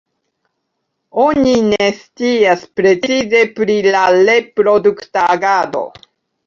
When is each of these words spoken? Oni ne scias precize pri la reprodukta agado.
Oni 1.23 1.53
ne 1.67 1.91
scias 1.99 2.65
precize 2.81 3.43
pri 3.61 3.77
la 3.97 4.05
reprodukta 4.25 5.33
agado. 5.39 5.89